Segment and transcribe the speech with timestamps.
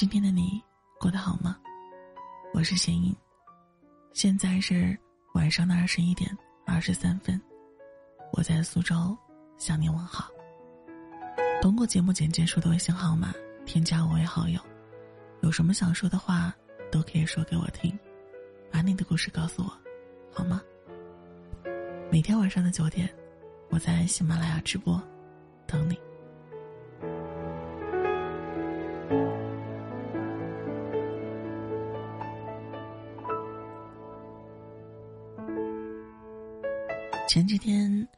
[0.00, 0.58] 今天的你
[0.98, 1.58] 过得好吗？
[2.54, 3.14] 我是贤英，
[4.14, 4.98] 现在是
[5.34, 6.34] 晚上的二十一点
[6.64, 7.38] 二十三分，
[8.32, 9.14] 我在苏州
[9.58, 10.30] 向你问好。
[11.60, 13.30] 通过节目简介处的微信号码
[13.66, 14.58] 添加我为好友，
[15.42, 16.50] 有什么想说的话
[16.90, 17.94] 都可以说给我听，
[18.72, 19.70] 把你的故事告诉我，
[20.32, 20.62] 好吗？
[22.10, 23.06] 每天晚上的九点，
[23.68, 24.98] 我在喜马拉雅直播，
[25.66, 26.00] 等你。
[37.30, 38.08] 前几天，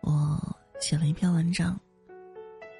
[0.00, 0.40] 我
[0.80, 1.78] 写了一篇文章，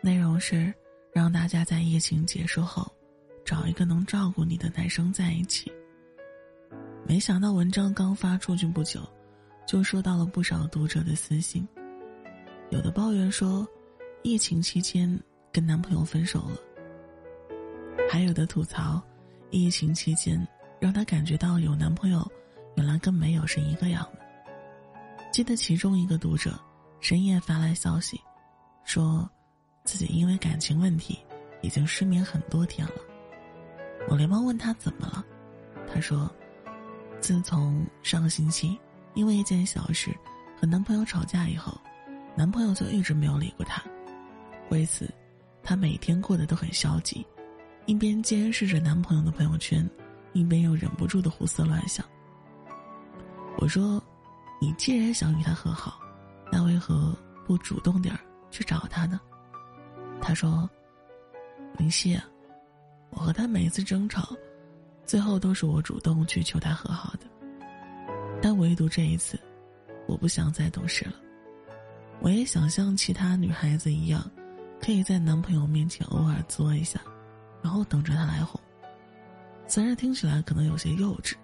[0.00, 0.72] 内容是
[1.12, 2.90] 让大家在疫情结束后，
[3.44, 5.70] 找一个能照顾你的男生在一起。
[7.06, 9.06] 没想到文章刚发出去不久，
[9.66, 11.68] 就收到了不少读者的私信，
[12.70, 13.68] 有的抱怨说，
[14.22, 15.20] 疫情期间
[15.52, 16.56] 跟男朋友分手了，
[18.10, 19.02] 还有的吐槽，
[19.50, 20.48] 疫情期间
[20.80, 22.26] 让他感觉到有男朋友，
[22.76, 24.08] 原来跟没有是一个样。
[25.30, 26.58] 记得其中一个读者
[27.00, 28.20] 深夜发来消息，
[28.84, 29.28] 说
[29.84, 31.18] 自己因为感情问题
[31.62, 32.94] 已经失眠很多天了。
[34.08, 35.24] 我连忙问他怎么了，
[35.86, 36.28] 他说，
[37.20, 38.76] 自从上个星期
[39.14, 40.10] 因为一件小事
[40.60, 41.78] 和男朋友吵架以后，
[42.34, 43.80] 男朋友就一直没有理过她。
[44.70, 45.08] 为此，
[45.62, 47.24] 她每天过得都很消极，
[47.86, 49.88] 一边监视着男朋友的朋友圈，
[50.32, 52.04] 一边又忍不住的胡思乱想。
[53.58, 54.02] 我说。
[54.60, 56.00] 你既然想与他和好，
[56.50, 58.20] 那为何不主动点儿
[58.50, 59.20] 去找他呢？
[60.20, 60.68] 他说
[61.78, 62.18] ：“林夕，
[63.10, 64.36] 我和他每一次争吵，
[65.04, 67.20] 最后都是我主动去求他和好的。
[68.42, 69.38] 但唯独这一次，
[70.08, 71.14] 我不想再懂事了。
[72.20, 74.28] 我也想像其他女孩子一样，
[74.80, 77.00] 可以在男朋友面前偶尔作一下，
[77.62, 78.60] 然后等着他来哄。
[79.68, 81.34] 虽然听起来可能有些幼稚，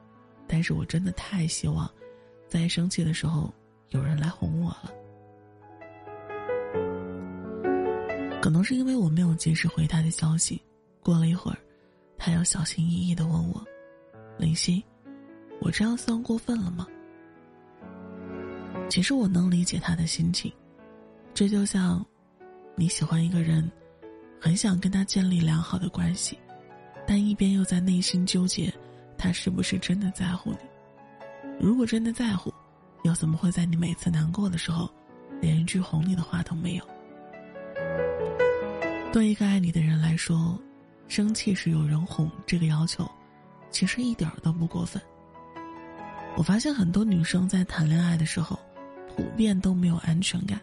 [0.49, 1.89] 但是我真的太希望。”
[2.55, 3.53] 在生气的时候，
[3.89, 4.93] 有人来哄我了。
[8.41, 10.63] 可能是因为我没有及时回他的消息，
[11.03, 11.59] 过了一会儿，
[12.17, 13.61] 他又小心翼翼的问我
[14.39, 14.85] ：“林夕，
[15.61, 16.87] 我这样算过分了吗？”
[18.89, 20.53] 其实我能理解他的心情，
[21.35, 22.07] 这就像
[22.77, 23.69] 你喜欢一个人，
[24.41, 26.39] 很想跟他建立良好的关系，
[27.05, 28.73] 但一边又在内心纠结，
[29.19, 30.59] 他是不是真的在乎你。
[31.61, 32.53] 如果真的在乎，
[33.05, 34.91] 又怎么会在你每次难过的时候，
[35.41, 36.85] 连一句哄你的话都没有？
[39.13, 40.59] 对一个爱你的人来说，
[41.07, 43.09] 生气时有人哄这个要求，
[43.71, 45.01] 其实一点都不过分。
[46.37, 48.59] 我发现很多女生在谈恋爱的时候，
[49.15, 50.61] 普遍都没有安全感，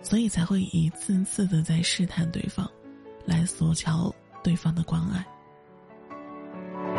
[0.00, 2.70] 所以才会一次次的在试探对方，
[3.24, 5.26] 来索求对方的关爱。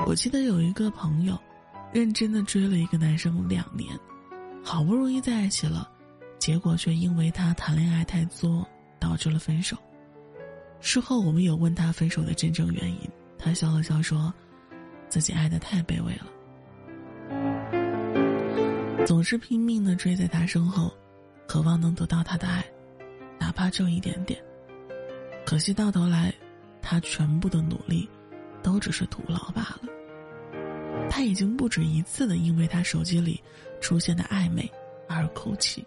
[0.05, 1.39] 我记得有一个朋友。
[1.93, 3.97] 认真的追了一个男生两年，
[4.63, 5.89] 好不容易在一起了，
[6.37, 8.67] 结果却因为他谈恋爱太作，
[8.99, 9.77] 导致了分手。
[10.79, 12.99] 事后我们有问他分手的真正原因，
[13.37, 14.33] 他笑了笑说，
[15.09, 16.27] 自己爱的太卑微了，
[19.05, 20.93] 总是拼命的追在他身后，
[21.47, 22.63] 渴望能得到他的爱，
[23.39, 24.39] 哪怕就一点点。
[25.45, 26.33] 可惜到头来，
[26.81, 28.07] 他全部的努力，
[28.61, 29.81] 都只是徒劳罢了。
[31.17, 33.41] 他已经不止一次的因为他手机里
[33.81, 34.71] 出现的暧昧
[35.09, 35.83] 而哭泣，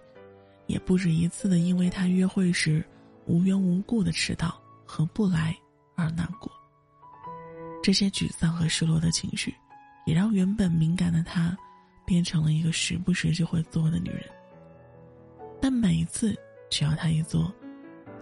[0.67, 2.85] 也不止一次的因为他约会时
[3.27, 5.57] 无缘无故的迟到和不来
[5.95, 6.51] 而难过。
[7.81, 9.55] 这些沮丧和失落的情绪，
[10.05, 11.57] 也让原本敏感的他
[12.05, 14.25] 变成了一个时不时就会作的女人。
[15.61, 16.37] 但每一次
[16.69, 17.55] 只要他一作，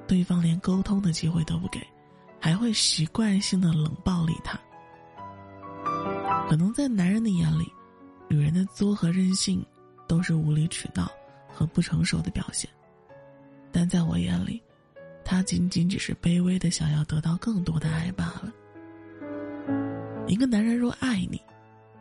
[0.06, 1.80] 对方连沟通的机会都不给，
[2.38, 4.60] 还会习惯性的冷暴力他。
[6.48, 7.70] 可能在男人的眼里，
[8.26, 9.62] 女人的作和任性，
[10.06, 11.06] 都是无理取闹
[11.46, 12.70] 和不成熟的表现。
[13.70, 14.62] 但在我眼里，
[15.22, 18.50] 他仅仅只是卑微的想要得到更多的爱罢了。
[20.26, 21.38] 一个男人若爱你，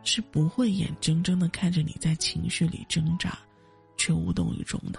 [0.02, 3.38] 是不会眼睁睁的看着你在情绪里挣扎，
[3.98, 4.98] 却无动于衷的。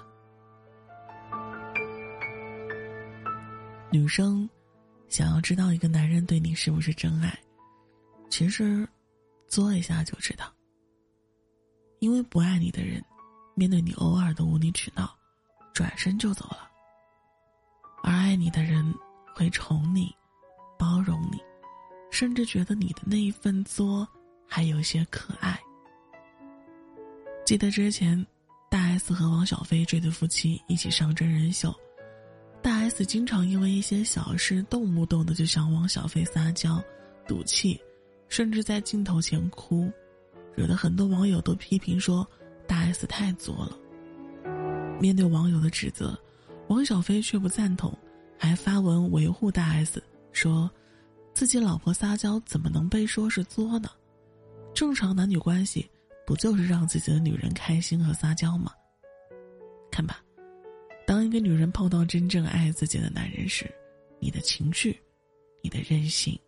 [3.91, 4.47] 女生，
[5.07, 7.35] 想要知道一个男人对你是不是真爱，
[8.29, 8.87] 其实。
[9.49, 10.45] 作一下就知道。
[11.99, 13.03] 因为不爱你的人，
[13.55, 15.13] 面对你偶尔的无理取闹，
[15.73, 16.69] 转身就走了；
[18.03, 18.93] 而爱你的人
[19.35, 20.15] 会宠你、
[20.77, 21.37] 包容你，
[22.09, 24.07] 甚至觉得你的那一份作
[24.47, 25.59] 还有些可爱。
[27.45, 28.25] 记得之前，
[28.69, 31.73] 大 S 和王小飞这对夫妻一起上真人秀，
[32.61, 36.81] 大 S 经常因为一些小事动不动的就向王小飞撒娇。
[37.27, 37.79] 赌气，
[38.29, 39.91] 甚至在镜头前哭，
[40.55, 42.25] 惹得很多网友都批评说
[42.67, 43.77] 大 S 太作了。
[44.99, 46.17] 面对网友的指责，
[46.67, 47.91] 王小飞却不赞同，
[48.37, 50.69] 还发文维护大 S，说
[51.33, 53.89] 自己老婆撒娇怎么能被说是作呢？
[54.73, 55.89] 正常男女关系
[56.25, 58.71] 不就是让自己的女人开心和撒娇吗？
[59.89, 60.21] 看吧，
[61.07, 63.69] 当一个女人碰到真正爱自己的男人时，
[64.19, 64.97] 你的情绪、
[65.63, 66.39] 你的任性、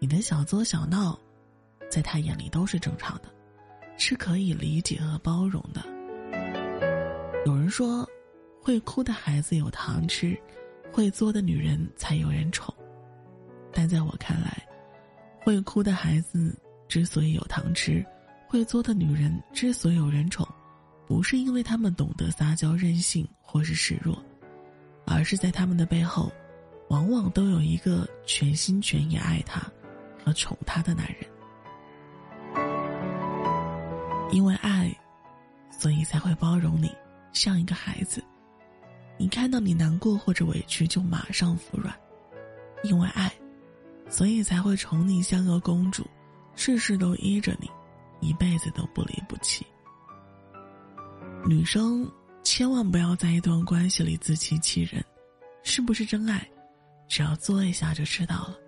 [0.00, 1.18] 你的小作小闹，
[1.90, 3.24] 在他眼里都是正常的，
[3.96, 5.84] 是可以理解和包容的。
[7.44, 8.08] 有人说，
[8.62, 10.38] 会哭的孩子有糖吃，
[10.92, 12.72] 会作的女人才有人宠。
[13.72, 14.64] 但在我看来，
[15.40, 16.56] 会哭的孩子
[16.86, 18.04] 之所以有糖吃，
[18.46, 20.46] 会作的女人之所以有人宠，
[21.08, 24.16] 不是因为他们懂得撒娇任性或是示弱，
[25.06, 26.30] 而是在他们的背后。
[26.88, 29.60] 往往都有一个全心全意爱他
[30.28, 31.26] 和宠他的男人，
[34.30, 34.94] 因为爱，
[35.70, 36.94] 所以才会包容你，
[37.32, 38.22] 像一个孩子。
[39.16, 41.98] 你看到你难过或者委屈，就马上服软。
[42.82, 43.32] 因为爱，
[44.10, 46.06] 所以才会宠你像个公主，
[46.54, 47.70] 事事都依着你，
[48.20, 49.66] 一辈子都不离不弃。
[51.46, 52.06] 女生
[52.44, 55.02] 千万不要在一段关系里自欺欺人，
[55.62, 56.46] 是不是真爱？
[57.08, 58.58] 只要做一下就知道了。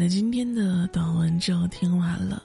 [0.00, 2.40] 那，今天的短文就听完了。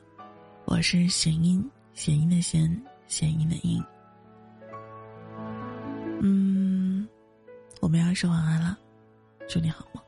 [0.65, 1.63] 我是弦音，
[1.93, 3.79] 弦音的弦，弦音的音。
[6.19, 7.07] 嗯，
[7.79, 8.75] 我们要说晚安了，
[9.47, 10.02] 祝你好梦。